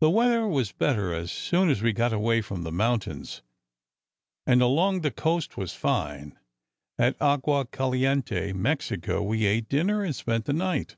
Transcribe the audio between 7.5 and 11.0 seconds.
Caliente, Mexico, we ate dinner and spent the night.